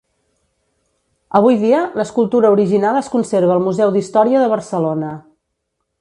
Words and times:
Avui 1.39 1.59
dia, 1.65 1.83
l'escultura 2.01 2.51
original 2.55 2.99
es 3.03 3.11
conserva 3.17 3.53
al 3.57 3.63
Museu 3.67 3.93
d'Història 3.99 4.43
de 4.45 4.49
Barcelona. 4.55 5.13